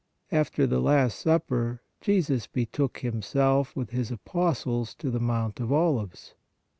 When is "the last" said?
0.65-1.19